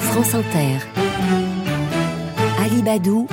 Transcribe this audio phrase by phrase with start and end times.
[0.00, 0.78] France Inter.
[2.62, 3.26] Ali Badou,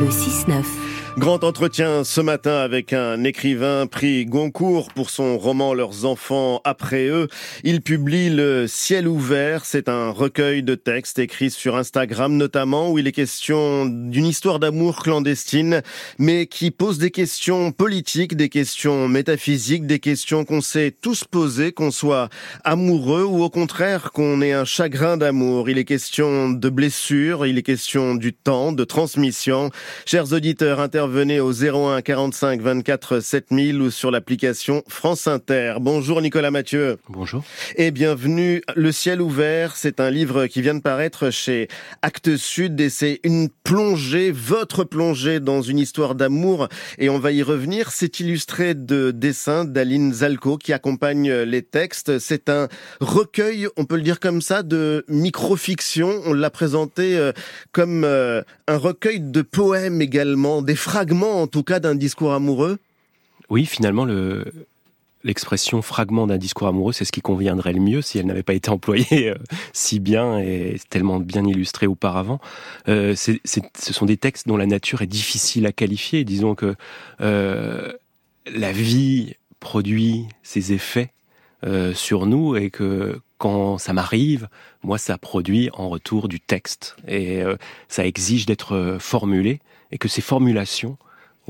[0.00, 0.89] le 6-9.
[1.18, 7.08] Grand entretien ce matin avec un écrivain pris Goncourt pour son roman Leurs enfants après
[7.08, 7.26] eux.
[7.64, 9.64] Il publie Le ciel ouvert.
[9.64, 14.60] C'est un recueil de textes écrits sur Instagram notamment où il est question d'une histoire
[14.60, 15.82] d'amour clandestine
[16.18, 21.72] mais qui pose des questions politiques, des questions métaphysiques, des questions qu'on sait tous poser,
[21.72, 22.28] qu'on soit
[22.62, 25.68] amoureux ou au contraire qu'on ait un chagrin d'amour.
[25.68, 29.70] Il est question de blessures, il est question du temps, de transmission.
[30.06, 35.76] Chers auditeurs, intervenez au 01 45 24 7000 ou sur l'application France Inter.
[35.80, 36.98] Bonjour Nicolas Mathieu.
[37.08, 37.42] Bonjour.
[37.76, 38.60] Et bienvenue.
[38.76, 41.68] Le ciel ouvert, c'est un livre qui vient de paraître chez
[42.02, 46.68] Actes Sud et c'est une plongée, votre plongée dans une histoire d'amour
[46.98, 47.92] et on va y revenir.
[47.92, 52.18] C'est illustré de dessins d'Aline Zalco qui accompagne les textes.
[52.18, 52.68] C'est un
[53.00, 56.20] recueil, on peut le dire comme ça, de microfiction.
[56.26, 57.32] On l'a présenté euh,
[57.72, 62.80] comme euh, un recueil de poèmes également, des fragments en tout cas d'un discours amoureux
[63.48, 64.52] Oui, finalement, le,
[65.22, 68.54] l'expression fragment d'un discours amoureux, c'est ce qui conviendrait le mieux si elle n'avait pas
[68.54, 69.36] été employée euh,
[69.72, 72.40] si bien et tellement bien illustrée auparavant.
[72.88, 76.24] Euh, ce sont des textes dont la nature est difficile à qualifier.
[76.24, 76.74] Disons que
[77.20, 77.92] euh,
[78.52, 81.12] la vie produit ses effets
[81.92, 84.48] sur nous et que quand ça m'arrive,
[84.82, 87.42] moi, ça produit en retour du texte et
[87.86, 89.60] ça exige d'être formulé
[89.92, 90.98] et que ces formulations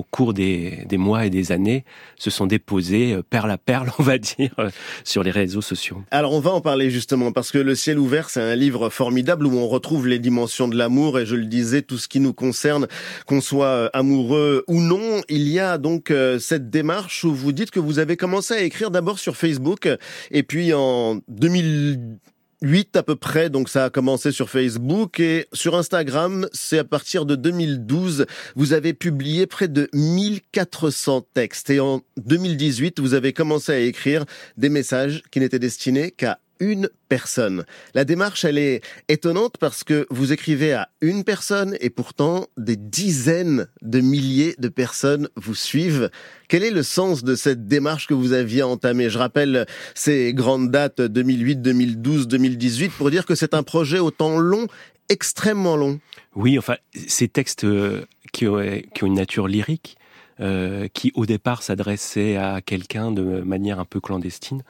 [0.01, 1.85] au cours des, des, mois et des années,
[2.17, 4.71] se sont déposées euh, perle à perle, on va dire, euh,
[5.05, 6.03] sur les réseaux sociaux.
[6.11, 9.47] Alors on va en parler justement, parce que Le ciel ouvert, c'est un livre formidable
[9.47, 12.33] où on retrouve les dimensions de l'amour, et je le disais, tout ce qui nous
[12.33, 12.89] concerne,
[13.27, 15.21] qu'on soit euh, amoureux ou non.
[15.29, 18.91] Il y a donc cette démarche où vous dites que vous avez commencé à écrire
[18.91, 19.89] d'abord sur Facebook,
[20.31, 22.19] et puis en 2000
[22.63, 26.85] 8 à peu près, donc ça a commencé sur Facebook et sur Instagram, c'est à
[26.85, 31.71] partir de 2012, vous avez publié près de 1400 textes.
[31.71, 34.25] Et en 2018, vous avez commencé à écrire
[34.57, 37.65] des messages qui n'étaient destinés qu'à une personne.
[37.95, 42.77] La démarche, elle est étonnante parce que vous écrivez à une personne et pourtant des
[42.77, 46.11] dizaines de milliers de personnes vous suivent.
[46.49, 49.11] Quel est le sens de cette démarche que vous aviez entamée?
[49.11, 54.11] Je rappelle ces grandes dates 2008, 2012, 2018 pour dire que c'est un projet au
[54.11, 54.67] temps long,
[55.09, 55.99] extrêmement long.
[56.35, 59.97] Oui, enfin, ces textes euh, qui ont, une nature lyrique,
[60.41, 64.63] euh, qui au départ s'adressaient à quelqu'un de manière un peu clandestine,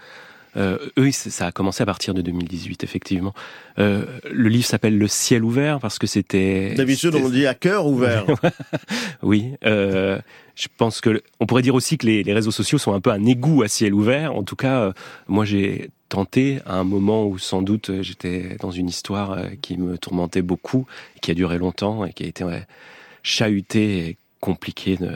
[0.57, 3.35] euh, eux, ça a commencé à partir de 2018, effectivement.
[3.79, 6.75] Euh, le livre s'appelle Le ciel ouvert parce que c'était.
[6.75, 8.27] D'habitude, on dit à cœur ouvert.
[9.23, 9.53] oui.
[9.65, 10.19] Euh,
[10.57, 13.11] je pense que on pourrait dire aussi que les, les, réseaux sociaux sont un peu
[13.11, 14.35] un égout à ciel ouvert.
[14.35, 14.93] En tout cas, euh,
[15.29, 19.79] moi, j'ai tenté à un moment où sans doute j'étais dans une histoire euh, qui
[19.79, 20.87] me tourmentait beaucoup,
[21.23, 22.67] qui a duré longtemps et qui a été ouais,
[23.23, 25.13] chahutée et compliquée de,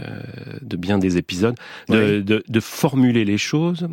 [0.60, 1.56] de, bien des épisodes,
[1.88, 3.88] de, de, de formuler les choses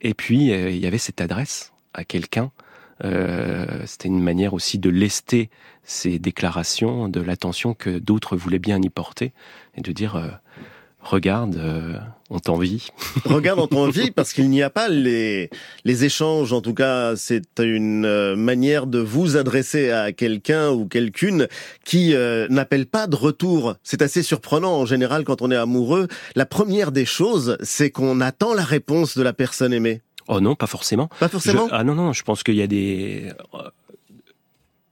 [0.00, 2.50] et puis euh, il y avait cette adresse à quelqu'un.
[3.04, 5.50] Euh, C'était une manière aussi de lester
[5.82, 9.32] ces déclarations, de l'attention que d'autres voulaient bien y porter,
[9.76, 10.28] et de dire euh,
[11.04, 11.98] regarde, euh,
[12.30, 12.88] on t'envie.
[13.26, 15.50] regarde, on t'envie parce qu'il n'y a pas les,
[15.84, 16.52] les échanges.
[16.52, 21.46] En tout cas, c'est une euh, manière de vous adresser à quelqu'un ou quelqu'une
[21.84, 23.76] qui euh, n'appelle pas de retour.
[23.82, 26.08] C'est assez surprenant en général quand on est amoureux.
[26.34, 30.02] La première des choses, c'est qu'on attend la réponse de la personne aimée.
[30.26, 31.08] Oh non, pas forcément.
[31.20, 31.68] Pas forcément.
[31.70, 33.30] ah non, non, je pense qu'il y a des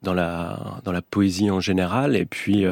[0.02, 2.66] dans la dans la poésie en général et puis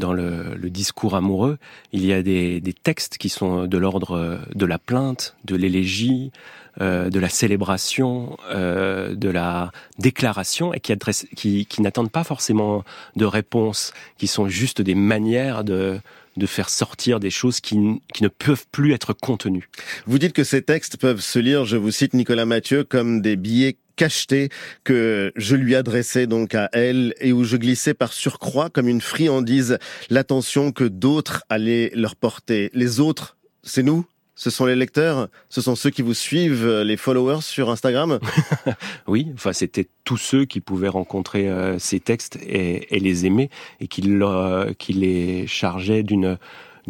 [0.00, 1.58] dans le, discours amoureux,
[1.92, 6.32] il y a des, textes qui sont de l'ordre de la plainte, de l'élégie,
[6.80, 12.84] euh, de la célébration, euh, de la déclaration, et qui, n'attendent pas forcément
[13.16, 16.00] de réponse, qui sont juste des manières de,
[16.46, 19.68] faire sortir des choses qui, ne peuvent plus être contenues.
[20.06, 23.36] Vous dites que ces textes peuvent se lire, je vous cite Nicolas Mathieu, comme des
[23.36, 24.48] billets cacheté
[24.82, 29.02] que je lui adressais donc à elle et où je glissais par surcroît comme une
[29.02, 29.76] friandise
[30.08, 32.70] l'attention que d'autres allaient leur porter.
[32.72, 34.06] Les autres, c'est nous?
[34.36, 38.18] Ce sont les lecteurs, ce sont ceux qui vous suivent, les followers sur Instagram?
[39.06, 43.50] oui, enfin c'était tous ceux qui pouvaient rencontrer euh, ces textes et, les aimer
[43.80, 46.38] et qui, euh, qui les chargeaient d'une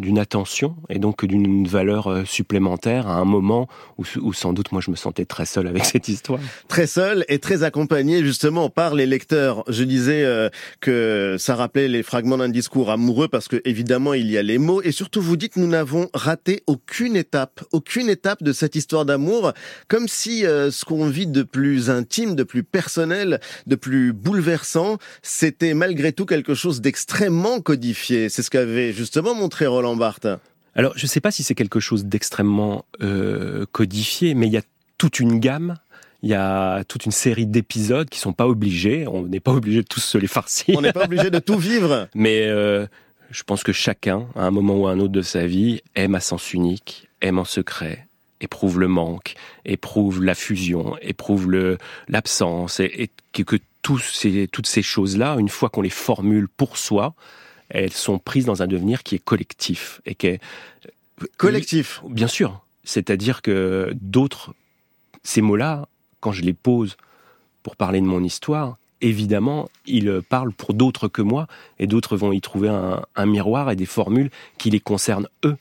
[0.01, 3.67] d'une attention et donc d'une valeur euh, supplémentaire à un moment
[3.97, 6.39] où, où, sans doute moi je me sentais très seul avec cette histoire.
[6.67, 9.63] Très seul et très accompagné justement par les lecteurs.
[9.67, 10.49] Je disais euh,
[10.81, 14.57] que ça rappelait les fragments d'un discours amoureux parce que évidemment il y a les
[14.57, 19.05] mots et surtout vous dites nous n'avons raté aucune étape, aucune étape de cette histoire
[19.05, 19.53] d'amour,
[19.87, 24.97] comme si euh, ce qu'on vit de plus intime, de plus personnel, de plus bouleversant,
[25.21, 28.29] c'était malgré tout quelque chose d'extrêmement codifié.
[28.29, 30.27] C'est ce qu'avait justement montré Roland Barthes.
[30.75, 34.57] Alors, je ne sais pas si c'est quelque chose d'extrêmement euh, codifié, mais il y
[34.57, 34.63] a
[34.97, 35.75] toute une gamme
[36.23, 39.07] il y a toute une série d'épisodes qui sont pas obligés.
[39.07, 40.77] On n'est pas obligé de tous se les farcir.
[40.77, 42.07] On n'est pas obligé de tout vivre.
[42.13, 42.85] Mais euh,
[43.31, 46.15] je pense que chacun, à un moment ou à un autre de sa vie, aime
[46.15, 48.07] à sens unique, aime en secret,
[48.39, 49.33] éprouve le manque,
[49.65, 51.77] éprouve la fusion, éprouve le
[52.07, 56.77] l'absence, et, que, que tous ces, toutes ces choses-là, une fois qu'on les formule pour
[56.77, 57.15] soi,
[57.73, 60.41] elles sont prises dans un devenir qui est collectif et qui est
[61.37, 62.01] collectif.
[62.07, 64.53] Bien sûr, c'est-à-dire que d'autres,
[65.23, 65.87] ces mots-là,
[66.19, 66.97] quand je les pose
[67.63, 71.47] pour parler de mon histoire, évidemment, ils parlent pour d'autres que moi,
[71.79, 75.57] et d'autres vont y trouver un, miroir et des formules qui les concernent eux.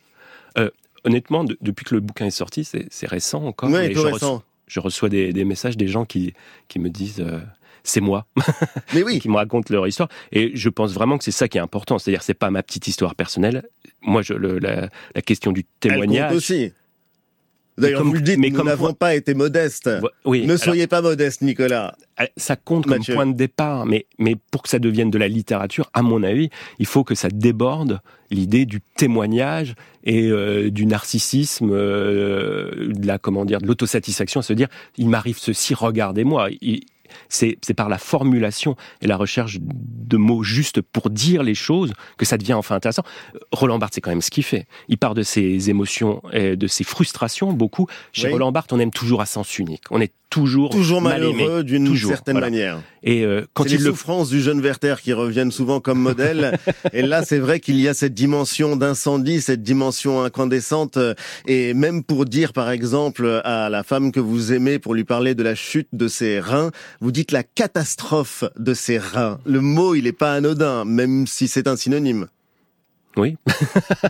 [0.58, 0.70] Euh,
[1.04, 3.70] honnêtement, depuis que le bouquin est sorti, c'est récent encore.
[3.70, 4.12] Oui, je, récent.
[4.12, 6.34] Reçois, je reçois des, messages des gens qui,
[6.68, 7.40] qui me disent euh,
[7.82, 8.26] c'est moi.
[8.94, 9.18] Mais oui.
[9.20, 10.08] qui me racontent leur histoire.
[10.32, 11.98] Et je pense vraiment que c'est ça qui est important.
[11.98, 13.68] C'est-à-dire, c'est pas ma petite histoire personnelle.
[14.02, 16.16] Moi, je, le, la, la, question du témoignage.
[16.16, 16.72] Elle compte aussi.
[17.80, 19.90] D'ailleurs, vous le dites, mais nous n'avons pas été modestes.
[20.24, 21.96] Oui, ne soyez pas modeste, Nicolas.
[22.20, 25.28] Euh, ça compte comme point de départ, mais, mais pour que ça devienne de la
[25.28, 28.00] littérature, à mon avis, il faut que ça déborde
[28.30, 29.74] l'idée du témoignage
[30.04, 35.38] et euh, du narcissisme, euh, de la comment dire, de l'autosatisfaction, se dire il m'arrive
[35.38, 36.48] ceci, regardez-moi
[37.28, 42.24] c'est par la formulation et la recherche de mots justes pour dire les choses que
[42.24, 43.04] ça devient enfin intéressant.
[43.52, 44.66] Roland Barthes, c'est quand même ce qu'il fait.
[44.88, 47.86] Il part de ses émotions, et de ses frustrations, beaucoup.
[48.12, 49.84] Chez Roland Barthes, on aime toujours à sens unique.
[49.90, 52.80] On est toujours toujours malheureux d'une certaine manière.
[53.02, 56.58] Et euh, quand il les souffrances du jeune Werther qui reviennent souvent comme modèle.
[56.92, 60.98] et là, c'est vrai qu'il y a cette dimension d'incendie, cette dimension incandescente.
[61.46, 65.34] Et même pour dire, par exemple, à la femme que vous aimez, pour lui parler
[65.34, 66.70] de la chute de ses reins,
[67.00, 69.40] vous dites la catastrophe de ses reins.
[69.44, 72.28] Le mot, il n'est pas anodin, même si c'est un synonyme.
[73.16, 73.36] Oui,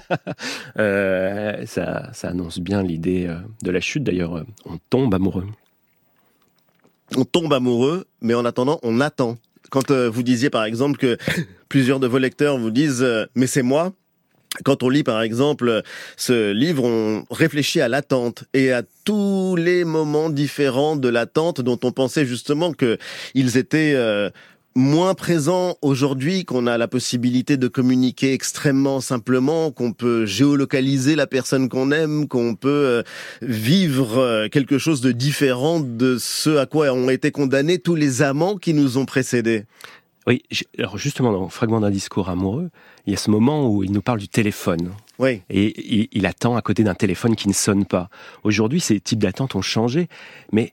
[0.79, 4.05] euh, ça, ça annonce bien l'idée euh, de la chute.
[4.05, 5.47] D'ailleurs, euh, on tombe amoureux
[7.17, 9.37] on tombe amoureux, mais en attendant, on attend.
[9.71, 11.19] Quand vous disiez par exemple que
[11.69, 13.05] plusieurs de vos lecteurs vous disent
[13.35, 13.93] mais c'est moi,
[14.65, 15.83] quand on lit par exemple
[16.17, 21.79] ce livre, on réfléchit à l'attente et à tous les moments différents de l'attente dont
[21.83, 22.99] on pensait justement que
[23.35, 24.31] ils étaient euh,
[24.75, 31.27] moins présent aujourd'hui, qu'on a la possibilité de communiquer extrêmement simplement, qu'on peut géolocaliser la
[31.27, 33.03] personne qu'on aime, qu'on peut euh,
[33.43, 38.23] vivre euh, quelque chose de différent de ce à quoi ont été condamnés tous les
[38.23, 39.65] amants qui nous ont précédés.
[40.27, 40.43] Oui,
[40.79, 42.71] alors justement, dans le fragment d'un discours amoureux,
[43.06, 44.93] il y a ce moment où il nous parle du téléphone.
[45.19, 45.43] Oui.
[45.50, 48.08] Et il, attend à côté d'un téléphone qui ne sonne pas.
[48.43, 50.08] Aujourd'hui, ces types d'attentes ont changé,
[50.50, 50.73] mais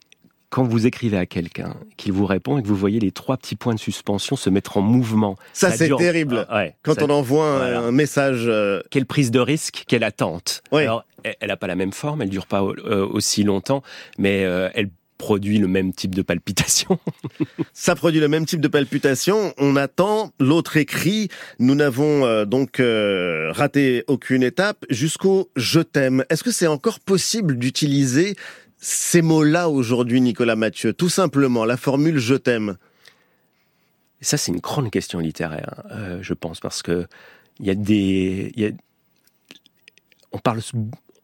[0.50, 3.57] quand vous écrivez à quelqu'un, qu'il vous répond et que vous voyez les trois petits
[3.57, 5.35] points de suspension se mettre en mouvement.
[5.51, 6.45] Ça, c'est terrible.
[6.50, 8.45] Ah, quand on envoie un, message.
[8.47, 10.63] Euh, quelle prise de risque, quelle attente.
[10.71, 13.83] Alors, elle n'a pas la même forme, elle dure pas euh, aussi longtemps,
[14.18, 17.00] mais euh, elle produit le même type de palpitation.
[17.74, 19.54] Ça produit le même type de palpitation.
[19.58, 21.30] On attend, l'autre écrit.
[21.60, 26.24] Nous n'avons donc raté aucune étape jusqu'au je t'aime.
[26.30, 28.36] Est-ce que c'est encore possible d'utiliser
[28.78, 30.94] ces mots-là aujourd'hui, Nicolas Mathieu?
[30.94, 32.78] Tout simplement, la formule je t'aime.
[34.22, 37.08] Ça, c'est une grande question littéraire, euh, je pense, parce que
[37.60, 38.72] il y a des, y a,
[40.32, 40.62] on parle,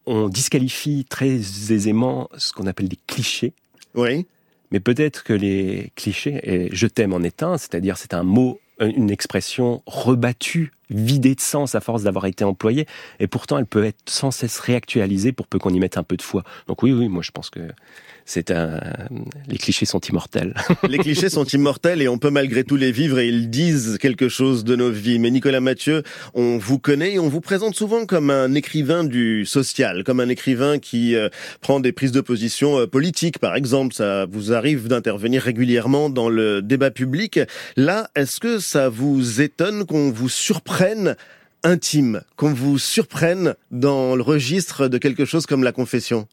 [0.05, 3.53] on disqualifie très aisément ce qu'on appelle des clichés.
[3.95, 4.25] Oui.
[4.71, 8.59] Mais peut-être que les clichés, et je t'aime en est un, c'est-à-dire c'est un mot,
[8.79, 12.85] une expression rebattue, vidée de sens à force d'avoir été employée,
[13.19, 16.17] et pourtant elle peut être sans cesse réactualisée pour peu qu'on y mette un peu
[16.17, 16.43] de foi.
[16.67, 17.61] Donc oui, oui, moi je pense que
[18.25, 18.79] c'est un.
[19.47, 20.53] Les clichés sont immortels.
[20.87, 24.29] les clichés sont immortels et on peut malgré tout les vivre et ils disent quelque
[24.29, 25.19] chose de nos vies.
[25.19, 29.45] Mais Nicolas Mathieu, on vous connaît et on vous présente souvent comme un écrivain du
[29.45, 31.29] social, comme un écrivain qui euh,
[31.61, 33.93] prend des prises de position euh, politiques, par exemple.
[33.93, 37.39] Ça vous arrive d'intervenir régulièrement dans le débat public.
[37.75, 40.72] Là, est-ce que ça vous étonne qu'on vous surprenne
[41.63, 46.27] intime, qu'on vous surprenne dans le registre de quelque chose comme la confession.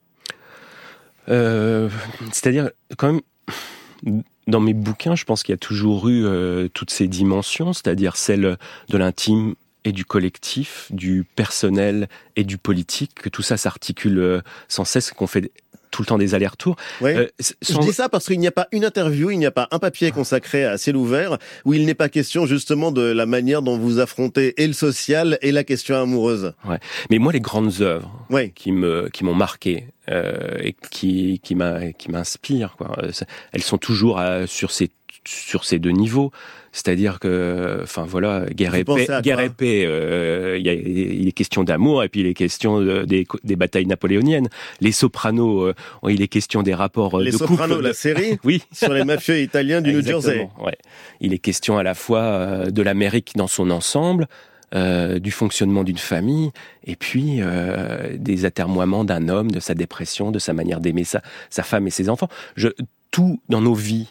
[1.28, 1.88] Euh,
[2.32, 6.90] c'est-à-dire, quand même, dans mes bouquins, je pense qu'il y a toujours eu euh, toutes
[6.90, 8.56] ces dimensions, c'est-à-dire celle
[8.88, 9.54] de l'intime
[9.84, 15.12] et du collectif, du personnel et du politique, que tout ça s'articule euh, sans cesse,
[15.12, 15.52] qu'on fait
[15.90, 16.76] tout le temps des allers-retours.
[17.02, 17.26] Euh,
[17.62, 19.78] Je dis ça parce qu'il n'y a pas une interview, il n'y a pas un
[19.78, 23.78] papier consacré à ciel ouvert où il n'est pas question justement de la manière dont
[23.78, 26.52] vous affrontez et le social et la question amoureuse.
[26.64, 26.78] Ouais.
[27.10, 28.10] Mais moi, les grandes œuvres
[28.54, 33.10] qui me qui m'ont marqué euh, et qui qui quoi, euh,
[33.52, 34.90] elles sont toujours sur ces
[35.24, 36.32] sur ces deux niveaux.
[36.72, 41.26] C'est-à-dire que, enfin voilà, guerre et paix, guerre et paix, euh, il, y a, il
[41.26, 44.48] est question d'amour et puis il est question des, des, batailles napoléoniennes.
[44.80, 45.74] Les Sopranos, euh,
[46.08, 49.80] il est question des rapports les de Sopranos, la série, oui, sur les mafieux italiens
[49.80, 50.48] du New Jersey.
[50.60, 50.76] Ouais.
[51.20, 54.28] Il est question à la fois euh, de l'Amérique dans son ensemble,
[54.72, 56.52] euh, du fonctionnement d'une famille,
[56.86, 61.22] et puis euh, des atermoiements d'un homme, de sa dépression, de sa manière d'aimer sa,
[61.50, 62.28] sa femme et ses enfants.
[62.54, 62.68] Je,
[63.10, 64.06] tout dans nos vies,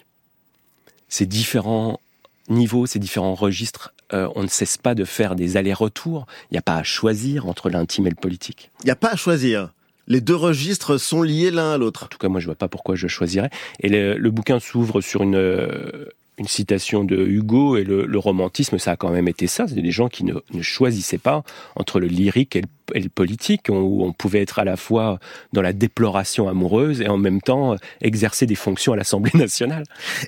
[1.07, 2.01] ces différents
[2.49, 6.25] niveaux, ces différents registres, euh, on ne cesse pas de faire des allers-retours.
[6.49, 8.71] Il n'y a pas à choisir entre l'intime et le politique.
[8.81, 9.71] Il n'y a pas à choisir.
[10.07, 12.05] Les deux registres sont liés l'un à l'autre.
[12.05, 13.51] En tout cas, moi, je vois pas pourquoi je choisirais.
[13.79, 16.05] Et le, bouquin s'ouvre sur une, euh,
[16.39, 19.67] une citation de Hugo et le, romantisme, ça a quand même été ça.
[19.67, 21.43] C'est des gens qui ne, ne choisissaient pas
[21.75, 25.19] entre le lyrique et le et politique, où on pouvait être à la fois
[25.53, 29.83] dans la déploration amoureuse et en même temps exercer des fonctions à l'Assemblée nationale.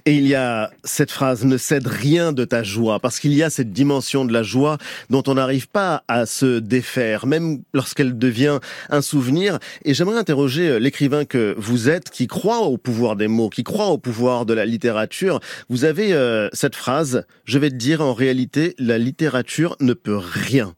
[0.06, 3.44] Et il y a cette phrase, ne cède rien de ta joie, parce qu'il y
[3.44, 4.78] a cette dimension de la joie
[5.10, 9.60] dont on n'arrive pas à se défaire, même lorsqu'elle devient un souvenir.
[9.86, 13.88] Et j'aimerais interroger l'écrivain que vous êtes, qui croit au pouvoir des mots, qui croit
[13.88, 15.40] au pouvoir de la littérature.
[15.70, 20.18] Vous avez euh, cette phrase, je vais te dire en réalité, la littérature ne peut
[20.18, 20.76] rien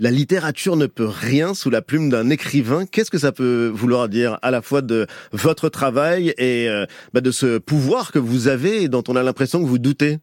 [0.00, 2.86] la littérature ne peut rien sous la plume d'un écrivain.
[2.86, 7.20] Qu'est-ce que ça peut vouloir dire à la fois de votre travail et euh, bah,
[7.20, 10.18] de ce pouvoir que vous avez et dont on a l'impression que vous doutez?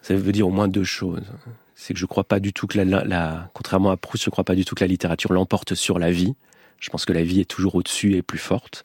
[0.00, 1.24] Ça veut dire au moins deux choses.
[1.74, 4.54] C'est que je crois pas du tout que la, contrairement à Proust, je crois pas
[4.54, 6.34] du tout que la littérature l'emporte sur la vie.
[6.78, 8.84] Je pense que la vie est toujours au-dessus et plus forte.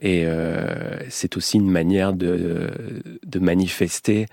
[0.00, 2.70] Et euh, c'est aussi une manière de,
[3.24, 4.26] de manifester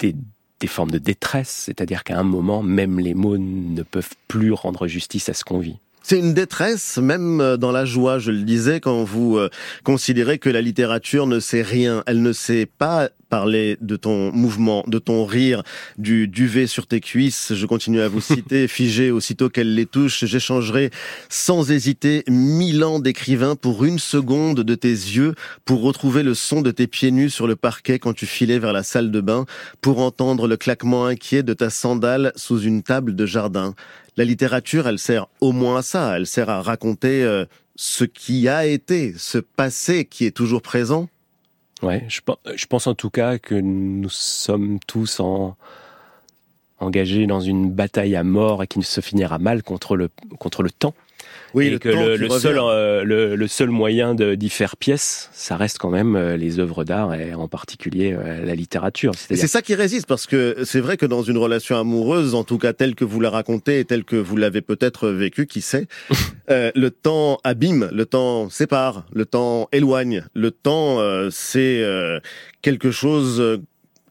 [0.00, 0.16] des,
[0.62, 4.86] des formes de détresse, c'est-à-dire qu'à un moment, même les mots ne peuvent plus rendre
[4.86, 5.76] justice à ce qu'on vit.
[6.04, 9.50] C'est une détresse, même euh, dans la joie, je le disais, quand vous euh,
[9.84, 12.02] considérez que la littérature ne sait rien.
[12.06, 15.62] Elle ne sait pas parler de ton mouvement, de ton rire,
[15.96, 17.54] du duvet sur tes cuisses.
[17.54, 20.26] Je continue à vous citer, figé aussitôt qu'elle les touche.
[20.26, 20.90] J'échangerai
[21.30, 25.34] sans hésiter mille ans d'écrivain pour une seconde de tes yeux,
[25.64, 28.74] pour retrouver le son de tes pieds nus sur le parquet quand tu filais vers
[28.74, 29.46] la salle de bain,
[29.80, 33.74] pour entendre le claquement inquiet de ta sandale sous une table de jardin
[34.18, 36.18] la littérature, elle sert au moins à ça.
[36.18, 37.46] Elle sert à raconter euh,
[37.76, 41.08] ce qui a été, ce passé qui est toujours présent.
[41.82, 45.56] Ouais, je, pense en tout cas que nous sommes tous en,
[46.78, 50.08] engagés dans une bataille à mort et qui ne se finira mal contre le,
[50.38, 50.94] contre le temps.
[51.54, 55.90] Oui, et que le, seul, euh, le, seul moyen d'y faire pièce, ça reste quand
[55.90, 59.12] même euh, les œuvres d'art et en particulier euh, la littérature.
[59.14, 62.58] C'est ça qui résiste parce que c'est vrai que dans une relation amoureuse, en tout
[62.58, 65.86] cas telle que vous la racontez et telle que vous l'avez peut-être vécue, qui sait,
[66.48, 70.98] le temps abîme, le temps sépare, le temps éloigne, le temps
[71.30, 71.84] c'est
[72.62, 73.60] quelque chose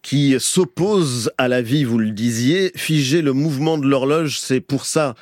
[0.02, 2.72] qui s'oppose à la vie, vous le disiez.
[2.76, 5.16] Figer le mouvement de l'horloge, c'est pour ça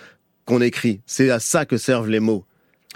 [0.49, 0.99] qu'on écrit.
[1.05, 2.43] C'est à ça que servent les mots.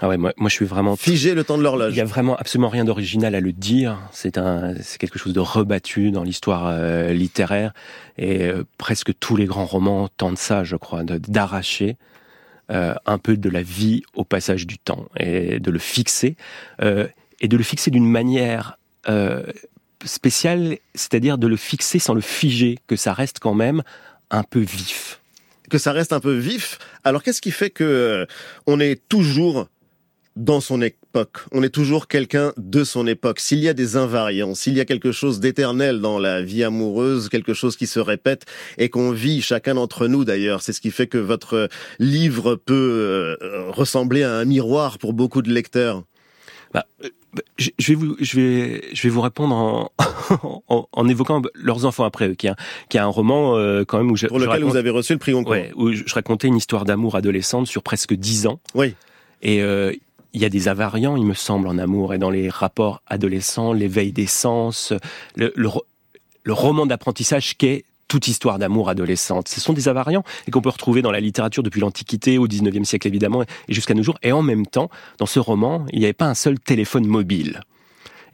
[0.00, 1.94] Ah ouais, moi, moi je suis vraiment figé le temps de l'horloge.
[1.94, 3.96] Il y a vraiment absolument rien d'original à le dire.
[4.10, 7.72] C'est un, c'est quelque chose de rebattu dans l'histoire euh, littéraire
[8.18, 11.96] et euh, presque tous les grands romans tentent ça, je crois, d'arracher
[12.72, 16.36] euh, un peu de la vie au passage du temps et de le fixer
[16.80, 18.78] et de le fixer d'une manière
[20.04, 23.82] spéciale, c'est-à-dire de le fixer sans le figer, que ça reste quand même
[24.30, 25.20] un peu vif
[25.70, 26.78] que ça reste un peu vif.
[27.04, 28.26] Alors qu'est-ce qui fait que euh,
[28.66, 29.68] on est toujours
[30.36, 31.38] dans son époque?
[31.52, 33.40] On est toujours quelqu'un de son époque.
[33.40, 37.28] S'il y a des invariants, s'il y a quelque chose d'éternel dans la vie amoureuse,
[37.28, 38.44] quelque chose qui se répète
[38.78, 41.68] et qu'on vit chacun d'entre nous d'ailleurs, c'est ce qui fait que votre
[41.98, 46.02] livre peut euh, ressembler à un miroir pour beaucoup de lecteurs.
[46.74, 47.08] Bah, euh,
[47.56, 49.92] je vais vous, je vais, je vais vous répondre en,
[50.68, 52.56] en, en évoquant leurs enfants après eux, qui a,
[52.88, 55.18] qui a un roman euh, quand même où je, pour lequel vous avez reçu le
[55.18, 55.52] prix Goncourt.
[55.52, 58.58] Ouais, où je, racontais une histoire d'amour adolescente sur presque dix ans.
[58.74, 58.94] Oui.
[59.42, 59.92] Et euh,
[60.32, 63.72] il y a des avariants, il me semble, en amour et dans les rapports adolescents,
[63.72, 64.92] l'éveil des sens,
[65.36, 65.68] le, le,
[66.42, 69.48] le roman d'apprentissage qu'est toute histoire d'amour adolescente.
[69.48, 72.84] Ce sont des avariants et qu'on peut retrouver dans la littérature depuis l'Antiquité, au 19e
[72.84, 74.18] siècle évidemment, et jusqu'à nos jours.
[74.22, 77.60] Et en même temps, dans ce roman, il n'y avait pas un seul téléphone mobile.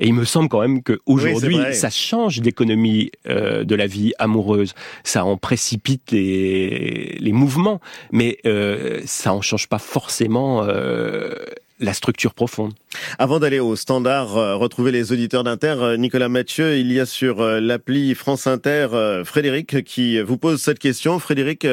[0.00, 4.74] Et il me semble quand même qu'aujourd'hui, ça change d'économie euh, de la vie amoureuse.
[5.04, 11.34] Ça en précipite les, les mouvements, mais euh, ça en change pas forcément euh,
[11.80, 12.74] la structure profonde.
[13.18, 17.06] Avant d'aller au standard, euh, retrouver les auditeurs d'Inter, euh, Nicolas Mathieu, il y a
[17.06, 18.88] sur euh, l'appli France Inter
[19.24, 21.18] Frédéric qui vous pose cette question.
[21.18, 21.66] Frédéric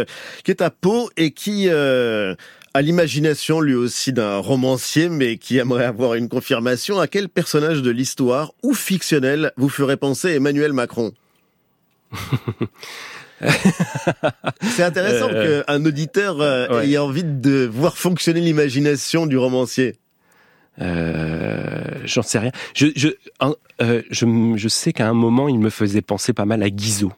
[0.44, 5.86] qui est à Pau et qui a l'imagination lui aussi d'un romancier, mais qui aimerait
[5.86, 7.00] avoir une confirmation.
[7.00, 11.12] À quel personnage de l'histoire ou fictionnel vous ferait penser Emmanuel Macron?
[14.62, 16.44] C'est intéressant qu'un auditeur
[16.84, 19.98] ait envie de voir fonctionner l'imagination du romancier.
[20.82, 22.52] Euh, J'en sais rien.
[22.76, 23.10] Je, je,
[23.82, 27.12] euh, je, je, sais qu'à un moment, il me faisait penser pas mal à Guizot.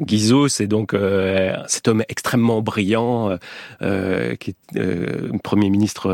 [0.00, 3.38] Guizot, c'est donc euh, cet homme extrêmement brillant,
[3.82, 6.10] euh, qui est euh, premier ministre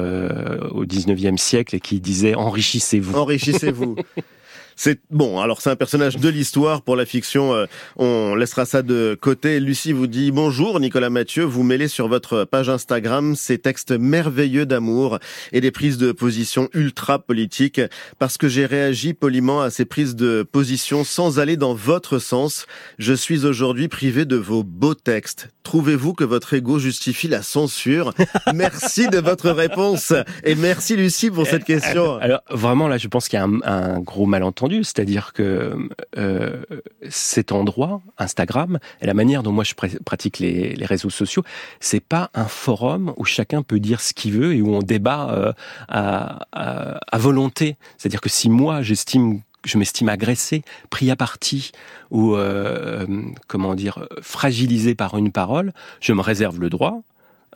[0.71, 3.17] au 19e siècle et qui disait enrichissez-vous.
[3.17, 3.97] Enrichissez-vous.
[4.83, 5.41] C'est bon.
[5.41, 7.53] Alors c'est un personnage de l'histoire pour la fiction.
[7.53, 7.67] Euh,
[7.99, 9.61] on laissera ça de côté.
[9.61, 10.81] Lucie vous dit bonjour.
[10.81, 15.19] Nicolas Mathieu, vous mêlez sur votre page Instagram ces textes merveilleux d'amour
[15.53, 17.83] et des prises de position ultra politiques
[18.19, 22.65] parce que j'ai réagi poliment à ces prises de position sans aller dans votre sens.
[22.99, 25.51] Je suis aujourd'hui privé de vos beaux textes.
[25.63, 28.15] Trouvez-vous que votre ego justifie la censure?
[28.55, 32.17] Merci de votre réponse et merci Lucie pour cette question.
[32.17, 35.77] Alors vraiment là, je pense qu'il y a un, un gros malentendu c'est-à-dire que
[36.17, 36.63] euh,
[37.09, 41.45] cet endroit, Instagram, et la manière dont moi je pratique les, réseaux sociaux,
[41.79, 45.31] c'est pas un forum où chacun peut dire ce qu'il veut et où on débat
[45.31, 45.53] euh,
[45.89, 47.77] à, volonté.
[47.99, 51.73] C'est-à-dire que si moi j'estime je m'estime agressé, pris à partie
[52.11, 53.07] ou euh,
[53.47, 57.03] comment dire fragilisé par une parole, je me réserve le droit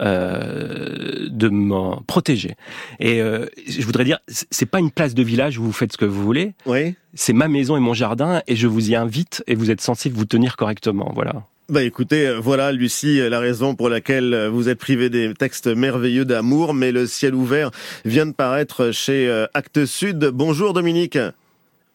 [0.00, 2.54] euh, de m'en protéger.
[2.98, 5.96] Et euh, je voudrais dire, c'est pas une place de village où vous faites ce
[5.96, 6.54] que vous voulez.
[6.66, 6.96] Oui.
[7.14, 10.10] C'est ma maison et mon jardin, et je vous y invite, et vous êtes censé
[10.10, 11.12] vous tenir correctement.
[11.14, 11.44] Voilà.
[11.68, 16.24] Bah écoutez, euh, voilà Lucie, la raison pour laquelle vous êtes privé des textes merveilleux
[16.24, 17.70] d'amour, mais le ciel ouvert
[18.04, 20.30] vient de paraître chez Actes Sud.
[20.32, 21.18] Bonjour Dominique.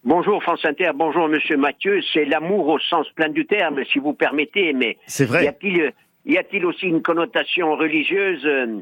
[0.06, 2.00] Bonjour France Inter, bonjour Monsieur Mathieu.
[2.14, 5.44] C'est l'amour au sens plein du terme, si vous permettez, mais c'est vrai.
[5.44, 5.94] Y a-t-il
[6.30, 8.82] y a-t-il aussi une connotation religieuse, euh,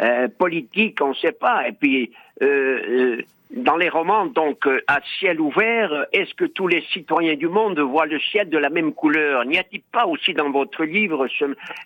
[0.00, 1.68] euh, politique, on ne sait pas.
[1.68, 2.10] Et puis,
[2.42, 7.80] euh, dans les romans, donc, à ciel ouvert, est-ce que tous les citoyens du monde
[7.80, 9.44] voient le ciel de la même couleur?
[9.44, 11.26] N'y a-t-il pas aussi dans votre livre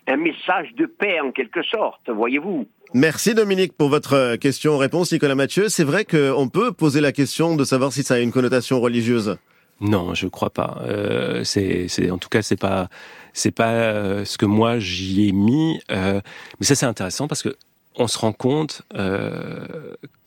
[0.07, 2.67] un message de paix en quelque sorte, voyez-vous?
[2.93, 5.69] Merci Dominique pour votre question-réponse, Nicolas Mathieu.
[5.69, 9.37] C'est vrai qu'on peut poser la question de savoir si ça a une connotation religieuse.
[9.81, 10.77] Non, je crois pas.
[10.87, 12.87] Euh, c'est, en tout cas, c'est pas,
[13.33, 15.79] c'est pas euh, ce que moi j'y ai mis.
[15.91, 16.21] Euh,
[16.59, 17.55] mais ça, c'est intéressant parce que
[17.95, 19.67] on se rend compte euh,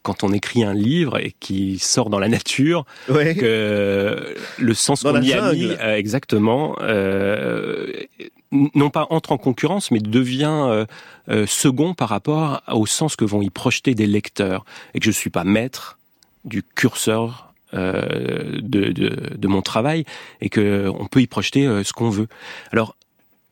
[0.02, 2.84] quand on écrit un livre et qui sort dans la nature
[3.34, 7.92] que le sens qu'on y a mis euh, exactement euh,
[8.52, 10.86] non pas entre en concurrence mais devient
[11.46, 14.64] second par rapport au sens que vont y projeter des lecteurs
[14.94, 15.98] et que je suis pas maître
[16.44, 20.04] du curseur euh, de, de, de, mon travail
[20.40, 22.28] et que on peut y projeter euh, ce qu'on veut.
[22.72, 22.96] Alors,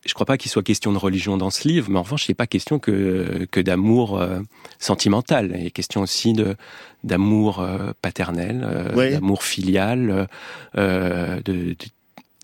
[0.05, 2.29] je ne crois pas qu'il soit question de religion dans ce livre, mais en revanche,
[2.29, 4.41] il n'est pas question que, que d'amour euh,
[4.79, 5.55] sentimental.
[5.59, 6.57] Il est question aussi de
[7.05, 7.67] d'amour
[8.01, 10.29] paternel, d'amour filial,
[10.75, 11.77] de, de,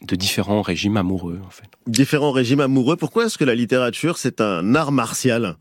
[0.03, 1.69] de, différents régimes amoureux, en fait.
[1.87, 2.97] Différents régimes amoureux.
[2.97, 5.57] Pourquoi est-ce que la littérature, c'est un art martial?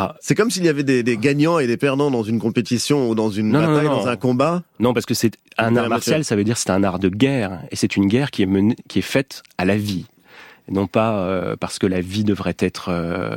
[0.00, 0.14] Ah.
[0.20, 3.30] C'est comme s'il y avait des, gagnants et des perdants dans une compétition ou dans
[3.30, 4.62] une bataille, dans un combat.
[4.78, 7.60] Non, parce que c'est un art martial, ça veut dire c'est un art de guerre,
[7.72, 10.06] et c'est une guerre qui est menée, qui est faite à la vie,
[10.68, 13.36] et non pas euh, parce que la vie devrait être, euh,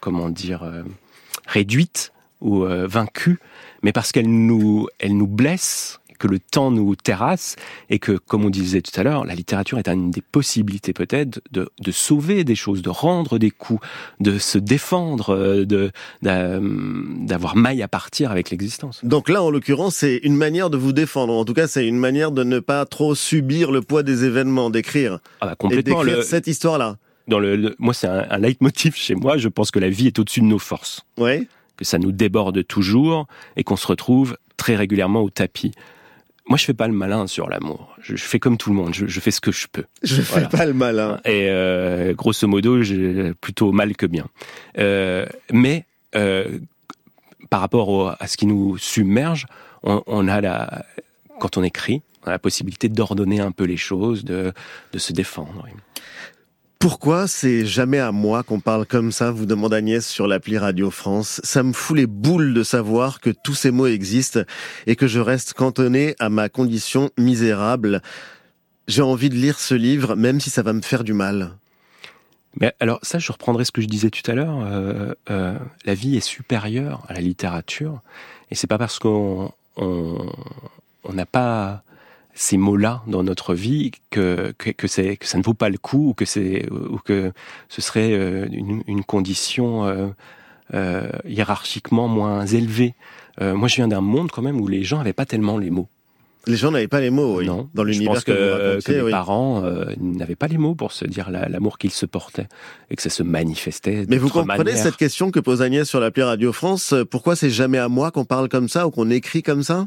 [0.00, 0.82] comment dire, euh,
[1.46, 3.38] réduite ou vaincue,
[3.82, 7.56] mais parce qu'elle nous, elle nous blesse que le temps nous terrasse
[7.88, 11.40] et que, comme on disait tout à l'heure, la littérature est une des possibilités peut-être
[11.50, 13.84] de, de, sauver des choses, de rendre des coups,
[14.20, 15.90] de se défendre, euh, de
[16.22, 19.00] d'avoir maille à partir avec l'existence.
[19.02, 21.32] Donc là, en l'occurrence, c'est une manière de vous défendre.
[21.32, 24.68] En tout cas, c'est une manière de ne pas trop subir le poids des événements,
[24.68, 25.18] d'écrire.
[25.40, 26.04] Ah bah complètement.
[26.04, 26.98] Et cette histoire-là.
[27.28, 29.38] Dans le, moi, c'est un, un leitmotiv chez moi.
[29.38, 31.06] Je pense que la vie est au-dessus de nos forces.
[31.16, 31.48] Oui.
[31.76, 35.72] Que ça nous déborde toujours et qu'on se retrouve très régulièrement au tapis.
[36.50, 37.96] Moi, je fais pas le malin sur l'amour.
[38.00, 38.92] Je, fais comme tout le monde.
[38.92, 39.84] Je, fais ce que je peux.
[40.02, 41.20] Je fais pas le malin.
[41.24, 44.26] Et euh, grosso modo, j'ai plutôt mal que bien.
[44.76, 45.86] Euh, mais
[46.16, 46.58] euh,
[47.50, 49.46] par rapport à ce qui nous submerge,
[49.84, 50.84] on, a la,
[51.38, 54.52] quand on écrit, on a la possibilité d'ordonner un peu les choses, de,
[54.92, 55.68] de se défendre.
[56.80, 60.90] Pourquoi c'est jamais à moi qu'on parle comme ça, vous demande Agnès sur l'appli Radio
[60.90, 61.38] France.
[61.44, 64.40] Ça me fout les boules de savoir que tous ces mots existent
[64.86, 68.00] et que je reste cantonné à ma condition misérable.
[68.88, 71.50] J'ai envie de lire ce livre, même si ça va me faire du mal.
[72.58, 74.64] Mais alors ça, je reprendrai ce que je disais tout à l'heure.
[74.64, 78.00] Euh, euh, la vie est supérieure à la littérature,
[78.50, 81.82] et c'est pas parce qu'on on n'a pas
[82.34, 86.10] ces mots-là dans notre vie que, que, que, que ça ne vaut pas le coup
[86.10, 87.32] ou que, c'est, ou que
[87.68, 90.08] ce serait euh, une, une condition euh,
[90.74, 92.94] euh, hiérarchiquement moins élevée.
[93.40, 95.70] Euh, moi, je viens d'un monde quand même où les gens n'avaient pas tellement les
[95.70, 95.88] mots.
[96.46, 97.46] Les gens n'avaient pas les mots, oui.
[97.46, 99.10] Non, dans l'univers je pense que, que, que les oui.
[99.10, 102.48] parents euh, n'avaient pas les mots pour se dire la- l'amour qu'ils se portaient
[102.90, 104.06] et que ça se manifestait.
[104.08, 107.76] Mais vous comprenez cette question que pose Agnès sur l'appli Radio France Pourquoi c'est jamais
[107.78, 109.86] à moi qu'on parle comme ça ou qu'on écrit comme ça?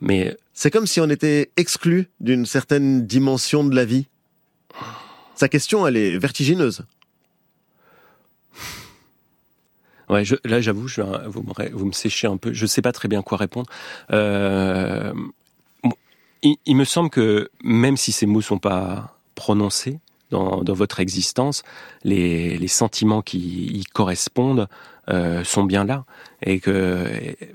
[0.00, 4.06] Mais C'est comme si on était exclu d'une certaine dimension de la vie.
[5.36, 6.84] Sa question, elle est vertigineuse.
[10.08, 12.52] Ouais, je, là, j'avoue, je, vous, me, vous me séchez un peu.
[12.52, 13.70] Je sais pas très bien quoi répondre.
[14.10, 15.14] Euh,
[16.42, 21.62] il, il me semble que même si ces mots sont pas prononcés dans, votre existence,
[22.04, 24.68] les, sentiments qui y correspondent
[25.10, 26.04] euh, sont bien là,
[26.42, 27.06] et que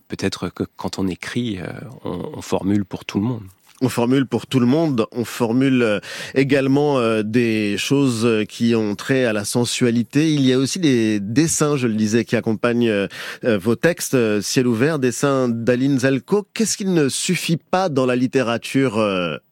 [0.08, 1.68] peut-être que quand on écrit, euh,
[2.04, 3.44] on, formule pour tout le monde.
[3.82, 6.00] On formule pour tout le monde, on formule euh,
[6.34, 10.34] également des choses qui ont trait à la sensualité.
[10.34, 13.08] Il y a aussi des dessins, je le disais, qui accompagnent
[13.44, 16.48] vos textes, Ciel ouvert, dessins d'Aline Zelko.
[16.54, 19.00] Qu'est-ce qu'il ne suffit pas dans la littérature,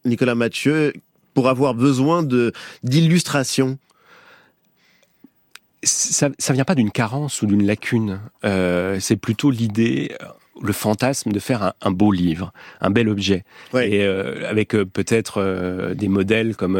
[0.06, 0.94] Nicolas Mathieu,
[1.34, 2.52] pour avoir besoin de
[2.84, 3.78] d'illustration
[5.84, 8.20] ça, ça vient pas d'une carence ou d'une lacune.
[8.46, 10.26] Euh, c'est plutôt l'idée, euh,
[10.62, 13.90] le fantasme de faire un, un beau livre, un bel objet, Ouais.
[13.92, 16.80] et euh, avec euh, peut-être euh, des modèles comme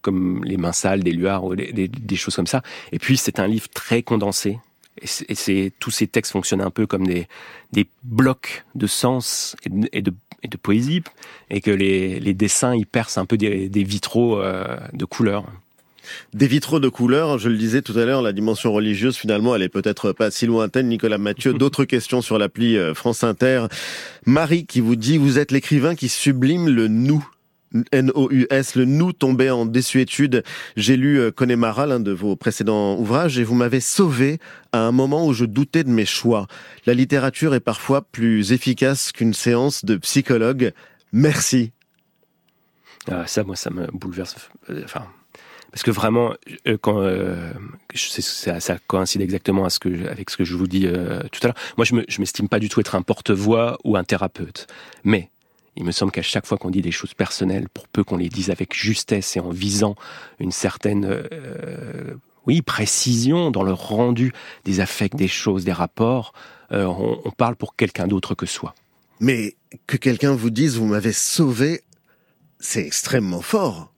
[0.00, 2.62] comme les mains sales d'Éluard ou des, des, des choses comme ça.
[2.92, 4.58] Et puis c'est un livre très condensé.
[5.02, 7.26] Et Et tous ces textes fonctionnent un peu comme des
[7.72, 11.02] des blocs de sens et de, et de, et de poésie,
[11.50, 15.44] et que les, les dessins y percent un peu des, des vitraux euh, de couleurs.
[16.34, 19.62] Des vitraux de couleur, je le disais tout à l'heure, la dimension religieuse, finalement, elle
[19.62, 20.88] est peut-être pas si lointaine.
[20.88, 23.66] Nicolas Mathieu, d'autres questions sur l'appli euh, France Inter.
[24.26, 27.26] Marie qui vous dit, vous êtes l'écrivain qui sublime le nous.
[27.92, 30.42] N-O-U-S, le nous tombé en désuétude.
[30.76, 34.38] J'ai lu euh, Connemara, l'un de vos précédents ouvrages, et vous m'avez sauvé
[34.72, 36.46] à un moment où je doutais de mes choix.
[36.86, 40.72] La littérature est parfois plus efficace qu'une séance de psychologue.
[41.12, 41.72] Merci.
[43.10, 44.36] Ah, ça, moi, ça me bouleverse.
[44.70, 45.06] euh, Enfin,
[45.70, 46.34] parce que vraiment,
[46.66, 47.36] euh, quand euh,
[47.94, 51.56] ça, ça coïncide exactement avec ce que je vous dis tout à l'heure.
[51.76, 54.66] Moi, je me, je m'estime pas du tout être un porte-voix ou un thérapeute,
[55.04, 55.30] mais
[55.78, 58.28] il me semble qu'à chaque fois qu'on dit des choses personnelles, pour peu qu'on les
[58.28, 59.94] dise avec justesse et en visant
[60.40, 62.14] une certaine euh,
[62.46, 64.32] oui, précision dans le rendu
[64.64, 66.32] des affects, des choses, des rapports,
[66.72, 68.74] euh, on, on parle pour quelqu'un d'autre que soi.
[69.20, 69.54] Mais
[69.86, 71.82] que quelqu'un vous dise, vous m'avez sauvé,
[72.58, 73.92] c'est extrêmement fort.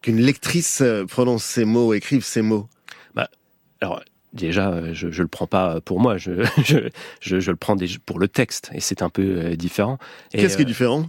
[0.00, 2.68] Qu'une lectrice euh, prononce ces mots, écrive ces mots.
[3.80, 4.00] Alors
[4.34, 6.88] déjà, euh, je, je le prends pas pour moi, je, je,
[7.20, 9.98] je, je le prends pour le texte, et c'est un peu euh, différent.
[10.30, 11.06] Qu'est-ce qui est euh, différent?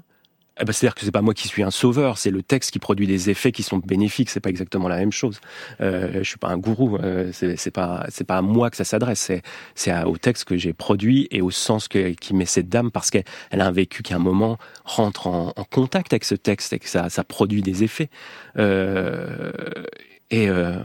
[0.57, 2.79] Eh ben, C'est-à-dire que c'est pas moi qui suis un sauveur, c'est le texte qui
[2.79, 4.29] produit des effets qui sont bénéfiques.
[4.29, 5.41] C'est pas exactement la même chose.
[5.81, 6.95] Euh, je suis pas un gourou.
[6.95, 9.31] Euh, c'est pas c'est pas à moi que ça s'adresse.
[9.75, 13.09] C'est au texte que j'ai produit et au sens que, qui met cette dame parce
[13.09, 16.35] qu'elle elle a un vécu qui à un moment rentre en, en contact avec ce
[16.35, 18.09] texte et que ça ça produit des effets.
[18.57, 19.51] Euh,
[20.31, 20.77] et euh,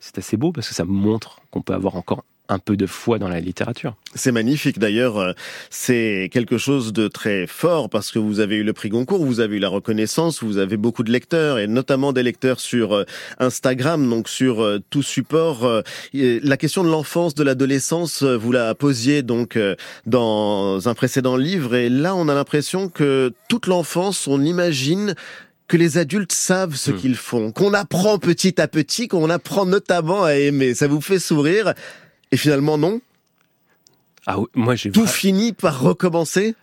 [0.00, 3.18] c'est assez beau parce que ça montre qu'on peut avoir encore un peu de foi
[3.18, 3.94] dans la littérature.
[4.14, 5.32] C'est magnifique d'ailleurs, euh,
[5.70, 9.40] c'est quelque chose de très fort parce que vous avez eu le prix Goncourt, vous
[9.40, 13.04] avez eu la reconnaissance, vous avez beaucoup de lecteurs et notamment des lecteurs sur euh,
[13.38, 15.82] Instagram, donc sur euh, tout support.
[16.14, 19.58] La question de l'enfance, de l'adolescence, vous la posiez donc
[20.06, 25.14] dans un précédent livre et là on a l'impression que toute l'enfance, on imagine
[25.68, 26.96] que les adultes savent ce Hmm.
[26.96, 30.74] qu'ils font, qu'on apprend petit à petit, qu'on apprend notamment à aimer.
[30.74, 31.74] Ça vous fait sourire
[32.32, 33.00] et finalement non?
[34.26, 36.54] Ah, oui, moi j'ai tout finit par recommencer?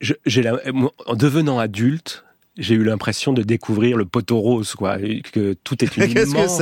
[0.00, 0.44] J'ai
[1.06, 2.24] en devenant adulte,
[2.56, 4.98] j'ai eu l'impression de découvrir le poteau rose, quoi,
[5.32, 6.60] que tout est une que immense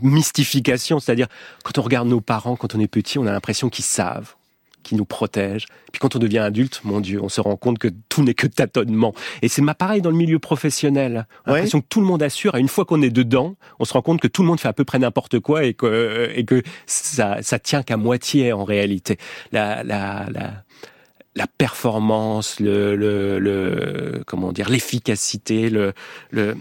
[0.00, 1.26] mystification, c'est-à-dire
[1.64, 4.34] quand on regarde nos parents, quand on est petit, on a l'impression qu'ils savent,
[4.82, 5.66] qu'ils nous protègent.
[5.92, 8.46] Puis quand on devient adulte, mon Dieu, on se rend compte que tout n'est que
[8.46, 9.14] tâtonnement.
[9.42, 11.26] Et c'est ma pareil dans le milieu professionnel.
[11.46, 11.58] On a Ouais.
[11.58, 14.02] l'impression que tout le monde assure, et une fois qu'on est dedans, on se rend
[14.02, 16.62] compte que tout le monde fait à peu près n'importe quoi et que, et que
[16.86, 19.18] ça, ça tient qu'à moitié en réalité.
[19.52, 20.64] La, la, la,
[21.34, 25.92] la performance, le, le, le comment dire, l'efficacité, le,
[26.30, 26.56] le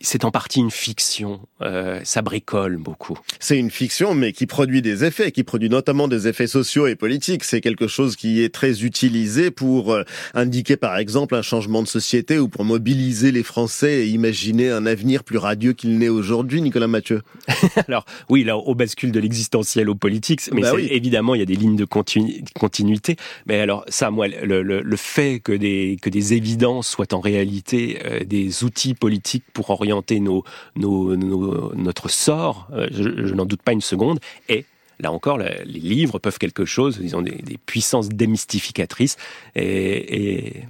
[0.00, 1.40] c'est en partie une fiction.
[1.62, 3.18] Euh, ça bricole beaucoup.
[3.40, 6.96] C'est une fiction, mais qui produit des effets, qui produit notamment des effets sociaux et
[6.96, 7.44] politiques.
[7.44, 11.88] C'est quelque chose qui est très utilisé pour euh, indiquer, par exemple, un changement de
[11.88, 16.60] société ou pour mobiliser les Français et imaginer un avenir plus radieux qu'il n'est aujourd'hui,
[16.60, 17.22] Nicolas Mathieu.
[17.88, 21.46] Alors, oui, là, au bascule de l'existentiel au politique, mais bah évidemment, il y a
[21.46, 23.16] des lignes de continuité.
[23.46, 27.98] Mais alors, ça, moi, le, le, fait que des, que des évidences soient en réalité
[28.04, 34.20] euh, des outils politiques pour orienter notre sort, euh, je, n'en doute pas une seconde,
[34.50, 34.66] et
[35.00, 39.16] là encore, les livres peuvent quelque chose, ils ont des, puissances démystificatrices,
[39.56, 40.64] et,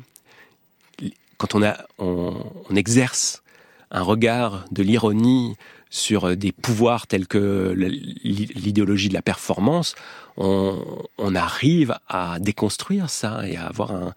[1.38, 2.36] quand on, a, on
[2.76, 3.42] exerce
[3.90, 5.56] un regard de l'ironie
[5.94, 9.94] sur des pouvoirs tels que l'idéologie de la performance,
[10.36, 14.14] on, arrive à déconstruire ça et à avoir un,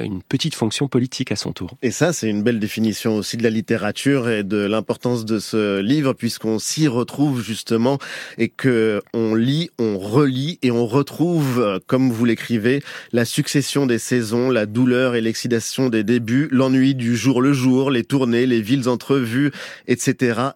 [0.00, 1.76] une petite fonction politique à son tour.
[1.82, 5.80] Et ça, c'est une belle définition aussi de la littérature et de l'importance de ce
[5.80, 7.98] livre, puisqu'on s'y retrouve justement
[8.38, 13.98] et que on lit, on relit et on retrouve, comme vous l'écrivez, la succession des
[13.98, 18.60] saisons, la douleur et l'excitation des débuts, l'ennui du jour le jour, les tournées, les
[18.60, 19.52] villes entrevues,
[19.88, 20.50] etc.,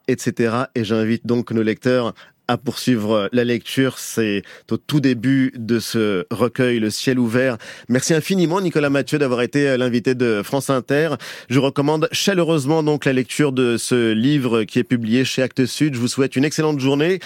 [0.74, 2.14] Et j'invite donc nos lecteurs
[2.48, 3.98] à poursuivre la lecture.
[3.98, 7.58] C'est au tout début de ce recueil, Le ciel ouvert.
[7.88, 11.10] Merci infiniment, Nicolas Mathieu, d'avoir été l'invité de France Inter.
[11.48, 15.94] Je recommande chaleureusement donc la lecture de ce livre qui est publié chez Actes Sud.
[15.94, 17.20] Je vous souhaite une excellente journée.